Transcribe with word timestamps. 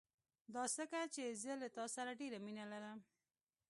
دا 0.53 0.63
ځکه 0.77 0.99
چې 1.13 1.23
زه 1.41 1.53
له 1.61 1.67
تا 1.75 1.85
سره 1.95 2.11
ډېره 2.19 2.37
مينه 2.45 2.65
لرم. 2.71 2.99